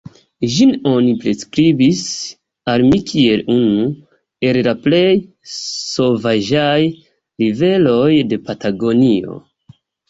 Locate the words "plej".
4.87-5.05